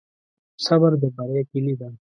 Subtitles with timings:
[0.65, 1.89] صبر د بری کلي ده.